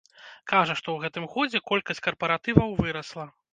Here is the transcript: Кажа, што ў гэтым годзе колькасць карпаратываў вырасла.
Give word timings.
Кажа, 0.51 0.75
што 0.79 0.87
ў 0.93 0.97
гэтым 1.03 1.27
годзе 1.35 1.63
колькасць 1.73 2.03
карпаратываў 2.09 2.77
вырасла. 2.83 3.31